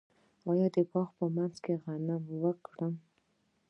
آیا 0.49 0.67
د 0.75 0.77
باغ 0.91 1.07
په 1.17 1.25
منځ 1.35 1.55
کې 1.63 1.73
غنم 1.83 2.23
وکرم؟ 2.43 2.93